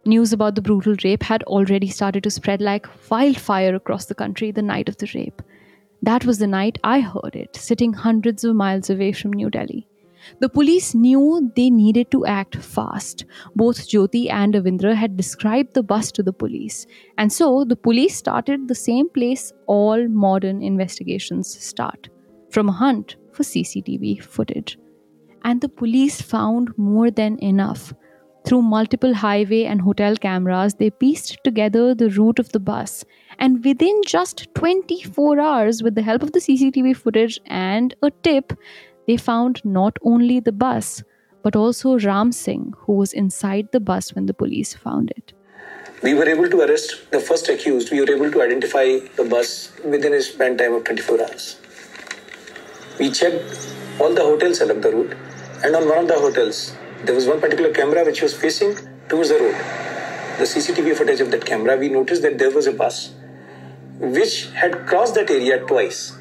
[0.06, 4.52] News about the brutal rape had already started to spread like wildfire across the country
[4.52, 5.42] the night of the rape.
[6.02, 9.88] That was the night I heard it, sitting hundreds of miles away from New Delhi.
[10.41, 13.25] The police knew they needed to act fast.
[13.55, 18.17] Both Jyoti and Avindra had described the bus to the police, and so the police
[18.17, 22.09] started the same place all modern investigations start
[22.51, 24.79] from a hunt for CCTV footage.
[25.45, 27.95] And the police found more than enough.
[28.45, 33.05] Through multiple highway and hotel cameras, they pieced together the route of the bus.
[33.39, 38.53] And within just 24 hours, with the help of the CCTV footage and a tip,
[39.09, 41.03] they found not only the bus,
[41.43, 45.33] but also Ram Singh, who was inside the bus when the police found it.
[46.03, 47.91] We were able to arrest the first accused.
[47.91, 51.57] We were able to identify the bus within a span time of 24 hours.
[52.99, 55.17] We checked all the hotels along the route,
[55.65, 58.77] and on one of the hotels, there was one particular camera which was facing
[59.09, 59.55] towards the road.
[60.37, 63.13] The CCTV footage of that camera, we noticed that there was a bus
[63.99, 66.18] which had crossed that area twice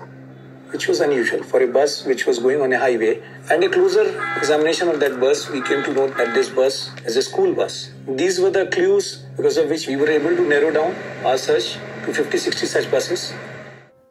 [0.71, 3.21] which was unusual for a bus which was going on a highway.
[3.49, 4.05] And a closer
[4.37, 7.91] examination of that bus, we came to know that this bus is a school bus.
[8.07, 11.77] These were the clues because of which we were able to narrow down our search
[12.05, 13.33] to 50 60 such buses.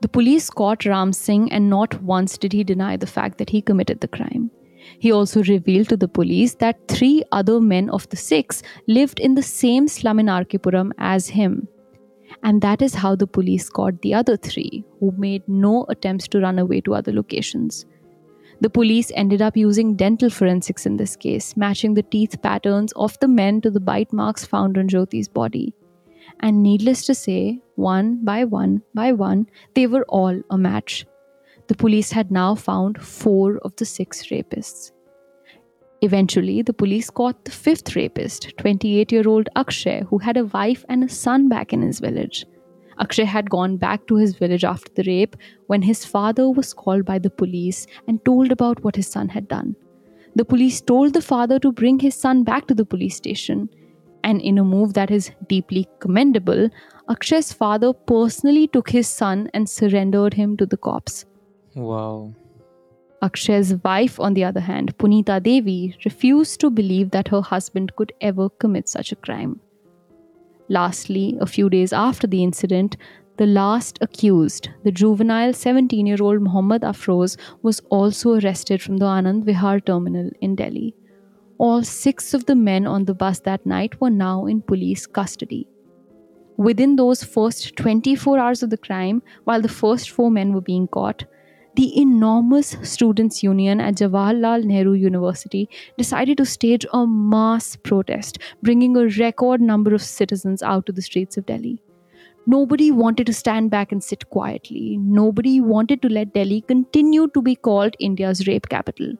[0.00, 3.62] The police caught Ram Singh, and not once did he deny the fact that he
[3.62, 4.50] committed the crime.
[4.98, 9.34] He also revealed to the police that three other men of the six lived in
[9.34, 10.54] the same slum in RK
[10.98, 11.68] as him
[12.42, 16.40] and that is how the police caught the other three, who made no attempts to
[16.40, 17.86] run away to other locations.
[18.60, 23.18] The police ended up using dental forensics in this case, matching the teeth patterns of
[23.20, 25.74] the men to the bite marks found on Jyoti's body.
[26.40, 31.06] And needless to say, one by one by one, they were all a match.
[31.68, 34.92] The police had now found four of the six rapists.
[36.02, 40.84] Eventually, the police caught the fifth rapist, 28 year old Akshay, who had a wife
[40.88, 42.44] and a son back in his village.
[42.98, 47.04] Akshay had gone back to his village after the rape when his father was called
[47.04, 49.74] by the police and told about what his son had done.
[50.34, 53.68] The police told the father to bring his son back to the police station.
[54.22, 56.68] And in a move that is deeply commendable,
[57.08, 61.24] Akshay's father personally took his son and surrendered him to the cops.
[61.74, 62.34] Wow.
[63.22, 68.12] Akshay's wife, on the other hand, Punita Devi, refused to believe that her husband could
[68.20, 69.58] ever commit such a crime.
[70.68, 72.96] Lastly, a few days after the incident,
[73.38, 79.06] the last accused, the juvenile 17 year old Mohammad Afroz, was also arrested from the
[79.06, 80.94] Anand Vihar terminal in Delhi.
[81.58, 85.66] All six of the men on the bus that night were now in police custody.
[86.58, 90.88] Within those first 24 hours of the crime, while the first four men were being
[90.88, 91.24] caught,
[91.76, 98.96] the enormous students' union at Jawaharlal Nehru University decided to stage a mass protest, bringing
[98.96, 101.82] a record number of citizens out to the streets of Delhi.
[102.46, 104.96] Nobody wanted to stand back and sit quietly.
[105.00, 109.12] Nobody wanted to let Delhi continue to be called India's rape capital.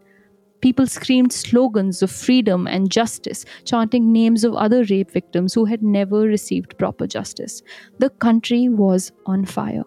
[0.62, 5.82] People screamed slogans of freedom and justice, chanting names of other rape victims who had
[5.82, 7.62] never received proper justice.
[7.98, 9.84] The country was on fire.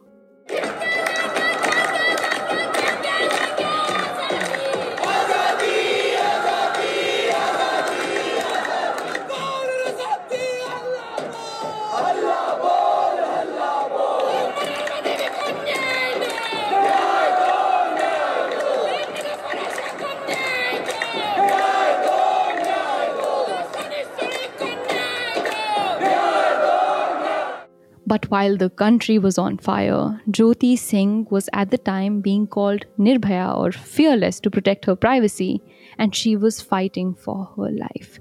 [28.10, 32.86] But while the country was on fire, Jyoti Singh was at the time being called
[32.98, 35.62] Nirbhaya or fearless to protect her privacy,
[36.00, 38.20] and she was fighting for her life.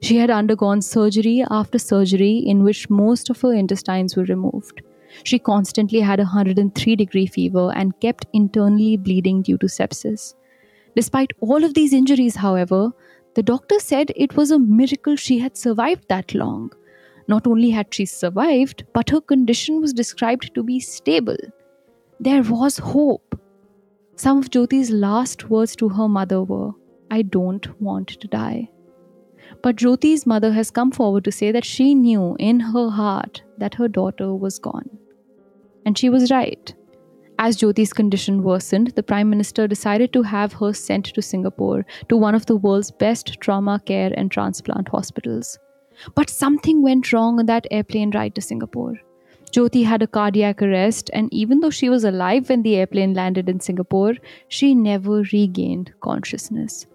[0.00, 4.82] She had undergone surgery after surgery in which most of her intestines were removed.
[5.24, 10.34] She constantly had a 103 degree fever and kept internally bleeding due to sepsis.
[10.94, 12.92] Despite all of these injuries, however,
[13.34, 16.70] the doctor said it was a miracle she had survived that long.
[17.26, 21.36] Not only had she survived, but her condition was described to be stable.
[22.20, 23.38] There was hope.
[24.16, 26.72] Some of Jyoti's last words to her mother were,
[27.10, 28.68] I don't want to die.
[29.62, 33.74] But Jyoti's mother has come forward to say that she knew in her heart that
[33.74, 34.88] her daughter was gone.
[35.86, 36.74] And she was right.
[37.38, 42.16] As Jyoti's condition worsened, the Prime Minister decided to have her sent to Singapore to
[42.16, 45.58] one of the world's best trauma care and transplant hospitals.
[46.14, 48.94] But something went wrong on that airplane ride to Singapore.
[49.50, 53.48] Jyoti had a cardiac arrest, and even though she was alive when the airplane landed
[53.48, 54.14] in Singapore,
[54.48, 56.86] she never regained consciousness.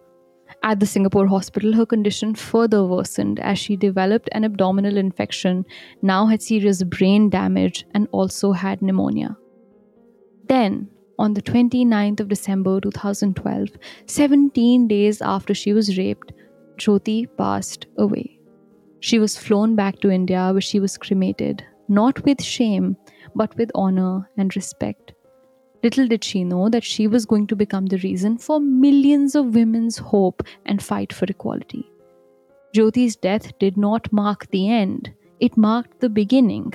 [0.62, 5.66] At the Singapore hospital, her condition further worsened as she developed an abdominal infection,
[6.02, 9.38] now had serious brain damage, and also had pneumonia.
[10.48, 13.70] Then, on the 29th of December 2012,
[14.08, 16.34] 17 days after she was raped,
[16.78, 18.38] Jyoti passed away.
[19.00, 22.98] She was flown back to India where she was cremated, not with shame,
[23.36, 25.14] but with honor and respect.
[25.82, 29.56] Little did she know that she was going to become the reason for millions of
[29.56, 31.90] women's hope and fight for equality.
[32.76, 36.74] Jyoti's death did not mark the end, it marked the beginning.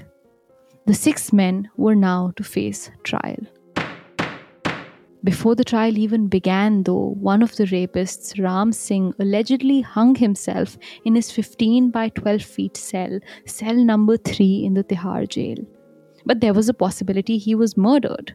[0.86, 3.38] The six men were now to face trial.
[5.24, 10.76] Before the trial even began, though, one of the rapists, Ram Singh, allegedly hung himself
[11.06, 15.56] in his 15 by 12 feet cell, cell number 3 in the Tihar jail.
[16.26, 18.34] But there was a possibility he was murdered.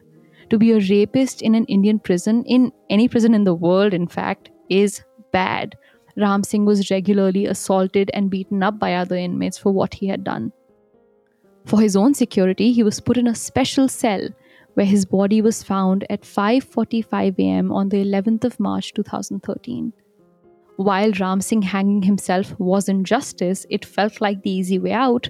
[0.50, 4.08] To be a rapist in an Indian prison, in any prison in the world, in
[4.08, 5.76] fact, is bad.
[6.16, 10.24] Ram Singh was regularly assaulted and beaten up by other inmates for what he had
[10.24, 10.52] done.
[11.66, 14.28] For his own security, he was put in a special cell
[14.74, 17.72] where his body was found at 5:45 a.m.
[17.72, 19.92] on the 11th of March 2013.
[20.76, 25.28] While Ram Singh hanging himself wasn't justice, it felt like the easy way out.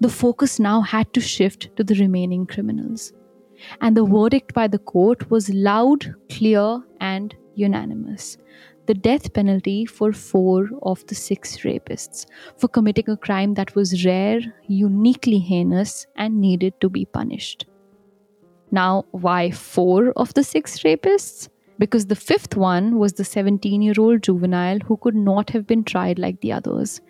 [0.00, 3.12] The focus now had to shift to the remaining criminals.
[3.80, 8.38] And the verdict by the court was loud, clear, and unanimous
[8.90, 12.26] the death penalty for four of the six rapists
[12.56, 17.66] for committing a crime that was rare, uniquely heinous, and needed to be punished.
[18.70, 21.48] Now, why four of the six rapists?
[21.80, 25.82] because the fifth one was the 17 year old juvenile who could not have been
[25.82, 27.00] tried like the others.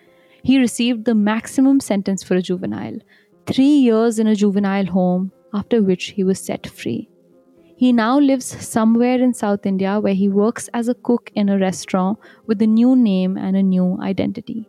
[0.44, 2.98] He received the maximum sentence for a juvenile
[3.46, 7.08] three years in a juvenile home, after which he was set free.
[7.76, 11.58] He now lives somewhere in South India where he works as a cook in a
[11.58, 14.68] restaurant with a new name and a new identity.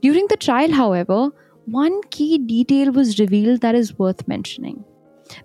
[0.00, 1.30] During the trial, however,
[1.64, 4.84] one key detail was revealed that is worth mentioning.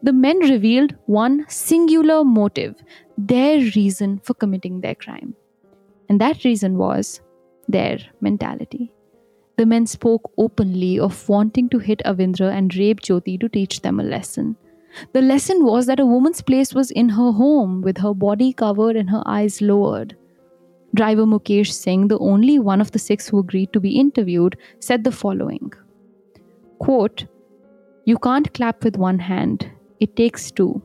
[0.01, 2.75] The men revealed one singular motive,
[3.17, 5.35] their reason for committing their crime.
[6.09, 7.21] And that reason was
[7.67, 8.91] their mentality.
[9.57, 13.99] The men spoke openly of wanting to hit Avindra and rape Jyoti to teach them
[13.99, 14.55] a lesson.
[15.13, 18.95] The lesson was that a woman's place was in her home with her body covered
[18.95, 20.15] and her eyes lowered.
[20.95, 25.03] Driver Mukesh Singh, the only one of the six who agreed to be interviewed, said
[25.03, 25.71] the following
[26.79, 27.25] Quote,
[28.05, 30.81] You can't clap with one hand, it takes two.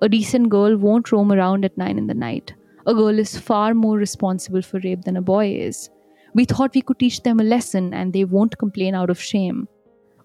[0.00, 2.54] A decent girl won't roam around at nine in the night.
[2.86, 5.90] A girl is far more responsible for rape than a boy is.
[6.34, 9.68] We thought we could teach them a lesson and they won't complain out of shame.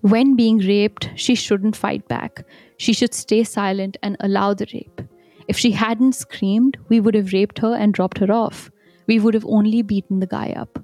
[0.02, 2.46] When being raped, she shouldn't fight back.
[2.78, 5.02] She should stay silent and allow the rape.
[5.50, 8.72] If she hadn't screamed, we would have raped her and dropped her off.
[9.06, 10.80] We would have only beaten the guy up.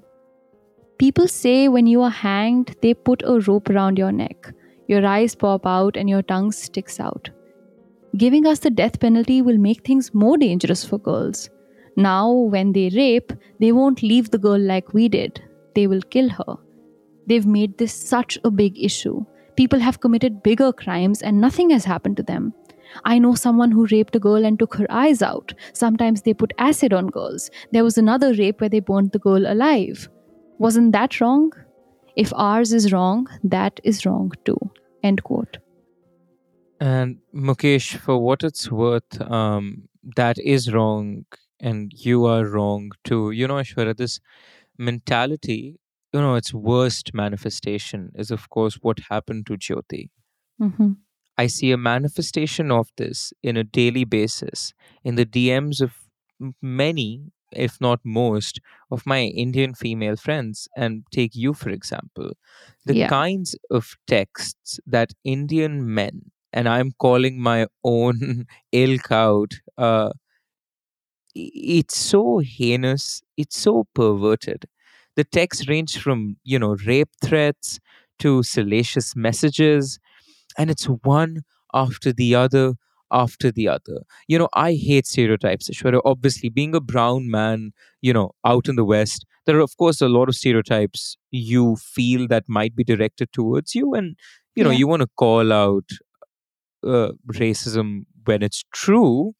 [0.98, 4.52] People say when you are hanged, they put a rope around your neck.
[4.86, 7.30] Your eyes pop out and your tongue sticks out.
[8.16, 11.50] Giving us the death penalty will make things more dangerous for girls.
[11.96, 15.42] Now, when they rape, they won't leave the girl like we did,
[15.74, 16.56] they will kill her.
[17.26, 19.24] They've made this such a big issue.
[19.56, 22.52] People have committed bigger crimes and nothing has happened to them.
[23.04, 25.54] I know someone who raped a girl and took her eyes out.
[25.72, 27.50] Sometimes they put acid on girls.
[27.72, 30.08] There was another rape where they burned the girl alive.
[30.58, 31.52] Wasn't that wrong?
[32.16, 34.58] If ours is wrong, that is wrong too.
[35.02, 35.58] End quote.
[36.80, 41.24] And Mukesh, for what it's worth, um, that is wrong
[41.60, 43.30] and you are wrong too.
[43.30, 44.20] You know, Aishwarya, this
[44.78, 45.78] mentality,
[46.12, 50.10] you know, its worst manifestation is, of course, what happened to Jyoti.
[50.60, 50.92] Mm-hmm.
[51.36, 55.92] I see a manifestation of this in a daily basis in the DMs of
[56.62, 60.68] many, if not most, of my Indian female friends.
[60.76, 62.32] And take you, for example,
[62.84, 63.08] the Yeah.
[63.08, 70.10] kinds of texts that Indian men, and I'm calling my own ilk out, uh,
[71.34, 74.66] it's so heinous, it's so perverted.
[75.16, 77.78] The texts range from, you know, rape threats
[78.20, 79.98] to salacious messages,
[80.58, 81.42] and it's one
[81.74, 82.74] after the other
[83.14, 84.02] after the other.
[84.28, 86.02] You know, I hate stereotypes, Aishwarya.
[86.04, 90.00] Obviously, being a brown man, you know, out in the West, there are, of course,
[90.02, 94.16] a lot of stereotypes you feel that might be directed towards you, and,
[94.56, 94.78] you know, Yeah.
[94.78, 95.90] you want to call out
[96.86, 99.34] uh, racism when it's true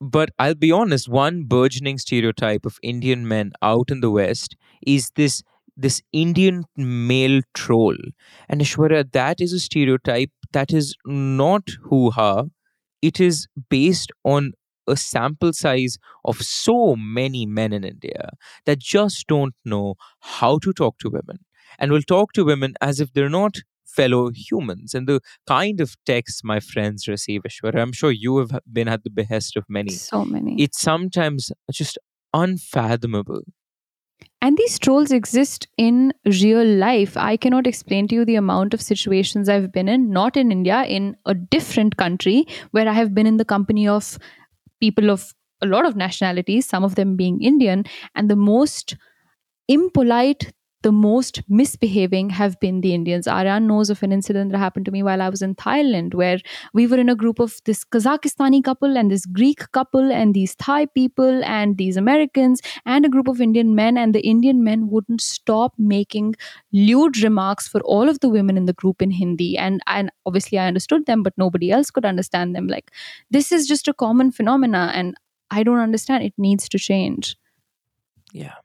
[0.00, 4.56] but I'll be honest, one burgeoning stereotype of Indian men out in the West
[4.86, 5.42] is this
[5.76, 7.96] this Indian male troll.
[8.48, 12.44] And Aishwarya, that is a stereotype that is not hoo-ha.
[13.08, 14.52] It is based on
[14.86, 18.30] a sample size of so many men in India
[18.66, 21.38] that just don't know how to talk to women
[21.78, 24.94] and will talk to women as if they're not fellow humans.
[24.94, 29.04] And the kind of texts my friends receive, Aishwarya, I'm sure you have been at
[29.04, 29.92] the behest of many.
[29.92, 30.60] So many.
[30.60, 31.98] It's sometimes just
[32.32, 33.42] unfathomable.
[34.44, 37.16] And these trolls exist in real life.
[37.16, 40.82] I cannot explain to you the amount of situations I've been in, not in India,
[40.82, 44.18] in a different country, where I have been in the company of
[44.80, 45.32] people of
[45.62, 47.84] a lot of nationalities, some of them being Indian,
[48.14, 48.98] and the most
[49.66, 50.52] impolite,
[50.84, 53.26] the most misbehaving have been the Indians.
[53.26, 56.38] Aryan knows of an incident that happened to me while I was in Thailand, where
[56.74, 60.54] we were in a group of this Kazakhstani couple and this Greek couple and these
[60.56, 64.90] Thai people and these Americans and a group of Indian men, and the Indian men
[64.90, 66.34] wouldn't stop making
[66.70, 69.56] lewd remarks for all of the women in the group in Hindi.
[69.56, 72.68] And, and obviously, I understood them, but nobody else could understand them.
[72.68, 72.90] Like,
[73.30, 75.16] this is just a common phenomena, and
[75.50, 76.24] I don't understand.
[76.24, 77.38] It needs to change.
[78.32, 78.56] Yeah.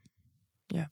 [0.70, 0.88] Yeah.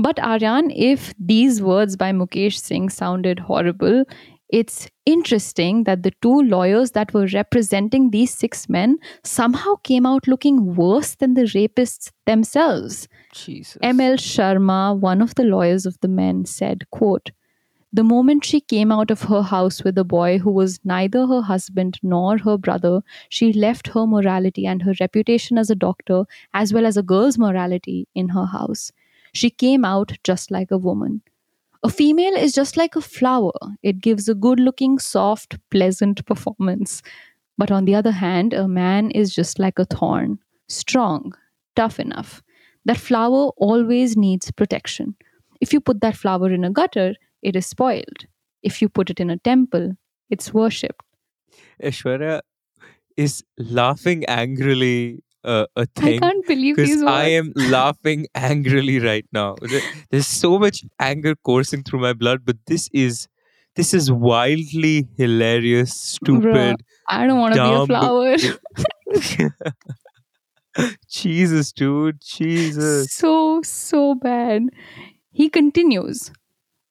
[0.00, 4.04] But Aryan, if these words by Mukesh Singh sounded horrible,
[4.48, 10.28] it's interesting that the two lawyers that were representing these six men somehow came out
[10.28, 13.08] looking worse than the rapists themselves.
[13.34, 13.78] Jesus.
[13.82, 17.32] ML Sharma, one of the lawyers of the men, said, quote,
[17.92, 21.40] the moment she came out of her house with a boy who was neither her
[21.40, 26.24] husband nor her brother, she left her morality and her reputation as a doctor,
[26.54, 28.92] as well as a girl's morality, in her house.
[29.38, 31.22] She came out just like a woman.
[31.84, 33.52] A female is just like a flower.
[33.84, 37.02] It gives a good looking, soft, pleasant performance.
[37.56, 41.34] But on the other hand, a man is just like a thorn, strong,
[41.76, 42.42] tough enough.
[42.84, 45.14] That flower always needs protection.
[45.60, 48.26] If you put that flower in a gutter, it is spoiled.
[48.64, 49.92] If you put it in a temple,
[50.30, 51.04] it's worshipped.
[51.80, 52.40] Aishwarya
[53.16, 56.16] is laughing angrily uh, a thing.
[56.16, 57.08] I can't believe these words.
[57.08, 59.56] I am laughing angrily right now.
[60.10, 63.28] There's so much anger coursing through my blood, but this is
[63.76, 66.82] this is wildly hilarious, stupid.
[67.08, 68.36] I don't want to be a flower.
[71.08, 73.12] Jesus, dude, Jesus.
[73.12, 74.62] so, so bad.
[75.30, 76.32] He continues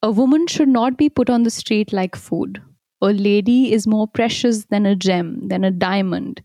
[0.01, 2.61] A woman should not be put on the street like food.
[3.01, 6.41] A lady is more precious than a gem, than a diamond.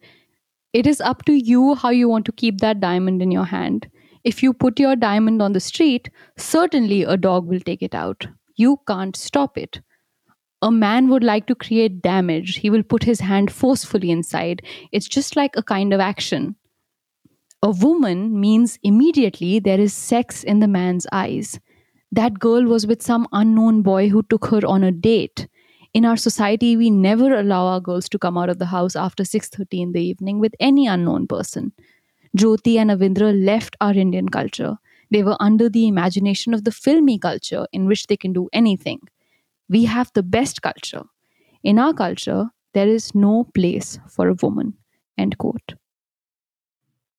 [0.72, 3.88] It is up to you how you want to keep that diamond in your hand.
[4.24, 6.08] If you put your diamond on the street,
[6.38, 8.26] certainly a dog will take it out.
[8.56, 9.80] You can't stop it.
[10.62, 12.56] A man would like to create damage.
[12.56, 14.62] He will put his hand forcefully inside.
[14.92, 16.56] It's just like a kind of action.
[17.62, 21.58] A woman means immediately there is sex in the man's eyes.
[22.12, 25.48] That girl was with some unknown boy who took her on a date.
[25.94, 29.24] In our society, we never allow our girls to come out of the house after
[29.24, 31.72] 6:30 in the evening with any unknown person.
[32.36, 34.78] Jyoti and Avindra left our Indian culture.
[35.10, 39.00] They were under the imagination of the filmy culture in which they can do anything.
[39.68, 41.02] We have the best culture.
[41.62, 44.72] In our culture, there is no place for a woman.
[45.18, 45.74] End quote.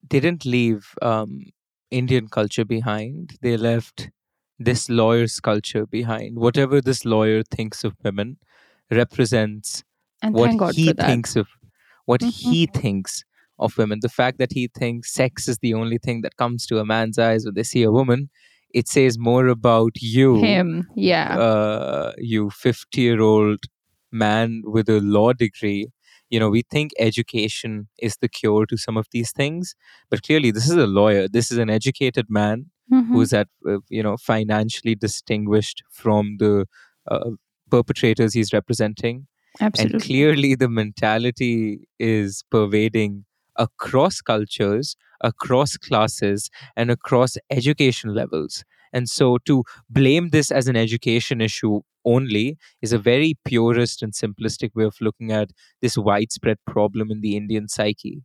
[0.09, 1.51] They didn't leave um,
[1.91, 3.38] Indian culture behind.
[3.41, 4.09] They left
[4.57, 6.39] this lawyer's culture behind.
[6.39, 8.38] Whatever this lawyer thinks of women
[8.91, 9.84] represents
[10.21, 11.47] And what he thinks of
[12.05, 12.31] what Mhm.
[12.31, 13.23] he thinks
[13.59, 16.79] of women the fact that he thinks sex is the only thing that comes to
[16.79, 18.29] a man's eyes when they see a woman
[18.73, 21.38] it says more about you Him, yeah.
[21.38, 23.59] uh, you 50 year old
[24.11, 25.88] man with a law degree
[26.29, 29.75] you know we think education is the cure to some of these things
[30.09, 33.07] but clearly this is a lawyer this is an educated man Mhm.
[33.13, 36.65] who's at uh, you know financially distinguished from the
[37.11, 37.31] uh,
[37.74, 39.28] perpetrators he's representing.
[39.61, 39.93] Absolutely.
[39.93, 43.26] and clearly the mentality is pervading
[43.65, 48.63] across cultures across classes and across education levels.
[48.91, 54.13] And so to blame this as an education issue only is a very purist and
[54.13, 55.51] simplistic way of looking at
[55.82, 58.21] this widespread problem in the indian psyche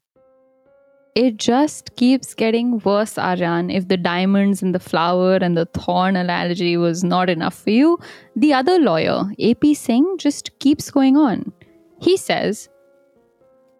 [1.18, 3.70] it just keeps getting worse, Aryan.
[3.70, 7.98] If the diamonds and the flower and the thorn analogy was not enough for you,
[8.36, 11.52] the other lawyer, AP Singh, just keeps going on.
[12.00, 12.68] He says,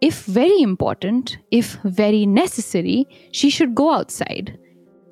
[0.01, 4.59] if very important, if very necessary, she should go outside.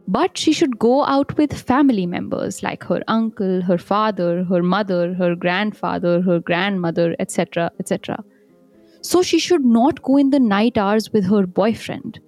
[0.09, 5.14] But she should go out with family members like her uncle, her father, her mother,
[5.14, 8.24] her grandfather, her grandmother, etc., etc.
[9.03, 12.21] So she should not go in the night hours with her boyfriend.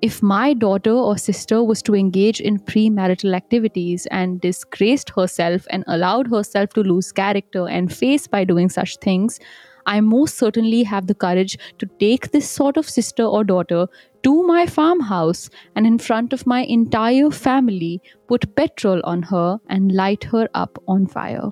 [0.00, 5.82] If my daughter or sister was to engage in premarital activities and disgraced herself and
[5.88, 9.40] allowed herself to lose character and face by doing such things,
[9.86, 13.86] I most certainly have the courage to take this sort of sister or daughter
[14.22, 19.90] to my farmhouse and in front of my entire family put petrol on her and
[19.90, 21.50] light her up on fire.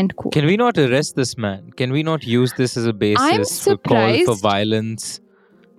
[0.00, 0.32] End quote.
[0.36, 3.76] can we not arrest this man can we not use this as a basis to
[3.90, 5.20] call for violence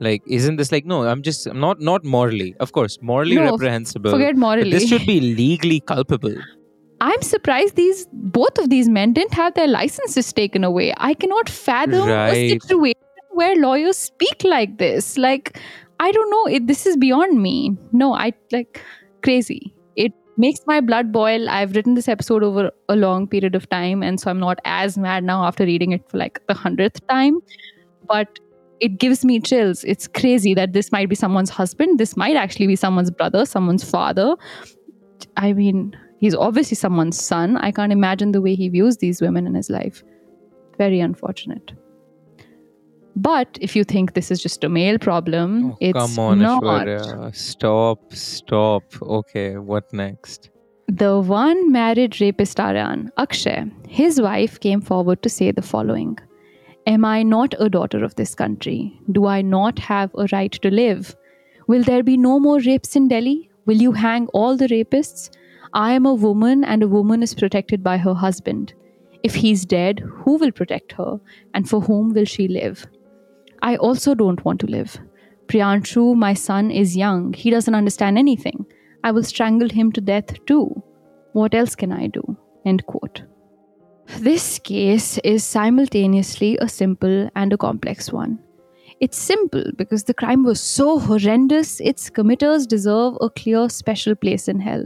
[0.08, 3.46] like isn't this like no i'm just I'm not not morally of course morally No,
[3.52, 4.72] reprehensible Forget morally.
[4.72, 6.38] this should be legally culpable
[7.00, 10.94] I'm surprised these both of these men didn't have their licenses taken away.
[10.98, 13.02] I cannot fathom a situation
[13.32, 15.18] where lawyers speak like this.
[15.18, 15.60] Like,
[16.00, 16.46] I don't know.
[16.56, 17.78] It, this is beyond me.
[17.92, 18.82] No, I like
[19.22, 19.74] crazy.
[20.40, 21.50] Makes my blood boil.
[21.50, 24.98] I've written this episode over a long period of time, and so I'm not as
[24.98, 27.40] mad now after reading it for like the hundredth time.
[28.08, 28.40] But
[28.80, 29.84] it gives me chills.
[29.84, 32.00] It's crazy that this might be someone's husband.
[32.00, 34.36] This might actually be someone's brother, someone's father.
[35.38, 37.58] I mean, he's obviously someone's son.
[37.58, 40.04] I can't imagine the way he views these women in his life.
[40.78, 41.72] Very unfortunate.
[43.20, 46.62] But if you think this is just a male problem, Oh, it's come on not.
[46.64, 47.36] Aishwarya.
[47.36, 50.50] stop stop okay what next
[50.88, 56.18] The one married rapist Aryan, Akshay, his wife came forward to say the following
[56.86, 58.78] Am I not a daughter of this country?
[59.12, 61.16] Do I not have a right to live?
[61.68, 63.50] Will there be no more rapes in Delhi?
[63.66, 65.30] Will you hang all the rapists?
[65.74, 68.74] I am a woman and a woman is protected by her husband.
[69.24, 71.20] If he's dead, who will protect her
[71.54, 72.86] and for whom will she live?
[73.62, 74.98] I also don't want to live.
[75.48, 77.34] Priyanshu, my son, is young.
[77.34, 78.66] He doesn't understand anything.
[79.04, 80.84] I will strangle him to death too.
[81.34, 82.38] What else can I do?
[82.66, 83.24] End quote.
[84.20, 88.40] This case is simultaneously a simple and a complex one.
[89.00, 94.48] It's simple because the crime was so horrendous, its committers deserve a clear special place
[94.48, 94.86] in hell.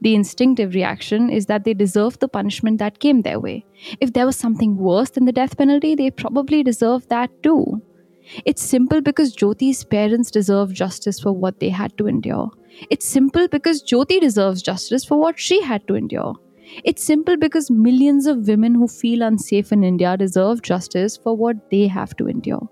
[0.00, 3.64] The instinctive reaction is that they deserve the punishment that came their way.
[4.00, 7.80] If there was something worse than the death penalty, they probably deserve that too.
[8.44, 12.50] It's simple because Jyoti's parents deserve justice for what they had to endure.
[12.90, 16.34] It's simple because Jyoti deserves justice for what she had to endure.
[16.84, 21.70] It's simple because millions of women who feel unsafe in India deserve justice for what
[21.70, 22.68] they have to endure.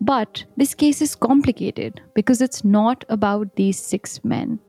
[0.00, 4.60] But this case is complicated because it's not about these six men.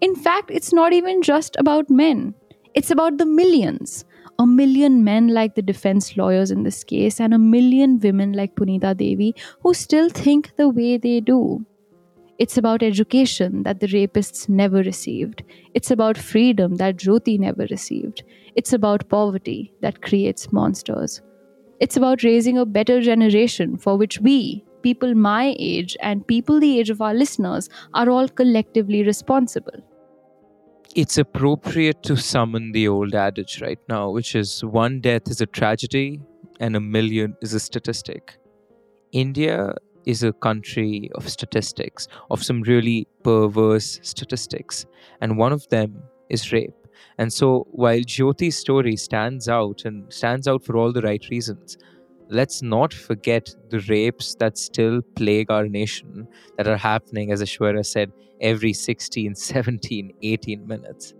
[0.00, 2.34] In fact, it's not even just about men,
[2.74, 4.04] it's about the millions.
[4.38, 8.56] A million men like the defense lawyers in this case, and a million women like
[8.56, 11.64] Punita Devi who still think the way they do.
[12.38, 15.44] It's about education that the rapists never received.
[15.74, 18.24] It's about freedom that Jyoti never received.
[18.56, 21.20] It's about poverty that creates monsters.
[21.78, 26.78] It's about raising a better generation for which we, people my age, and people the
[26.78, 29.80] age of our listeners, are all collectively responsible.
[30.94, 35.46] It's appropriate to summon the old adage right now, which is one death is a
[35.46, 36.20] tragedy
[36.60, 38.36] and a million is a statistic.
[39.10, 39.74] India
[40.04, 44.84] is a country of statistics, of some really perverse statistics,
[45.22, 46.74] and one of them is rape.
[47.16, 51.78] And so, while Jyoti's story stands out and stands out for all the right reasons,
[52.28, 57.84] let's not forget the rapes that still plague our nation that are happening, as Aishwarya
[57.84, 61.14] said, every 16, 17, 18 minutes.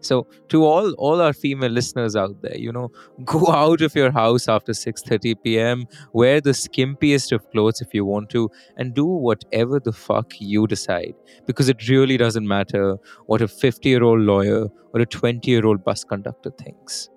[0.00, 2.90] So to all all our female listeners out there, you know,
[3.24, 8.04] go out of your house after 6:30 p.m., wear the skimpiest of clothes if you
[8.04, 11.14] want to and do whatever the fuck you decide
[11.46, 17.08] because it really doesn't matter what a 50-year-old lawyer or a 20-year-old bus conductor thinks.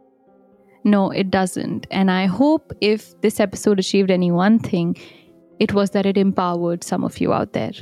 [0.84, 1.88] No, it doesn't.
[1.92, 4.96] And I hope if this episode achieved any one thing,
[5.60, 7.74] it was that it empowered some of you out there.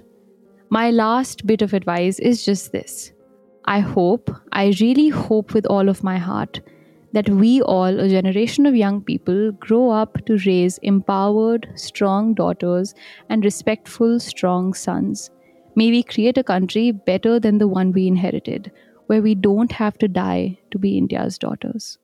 [0.70, 3.14] My last bit of advice is just this
[3.66, 6.62] I hope, I really hope with all of my heart,
[7.14, 12.94] that we all, a generation of young people, grow up to raise empowered, strong daughters
[13.30, 15.30] and respectful, strong sons.
[15.76, 18.72] May we create a country better than the one we inherited,
[19.08, 21.98] where we don't have to die to be India's daughters.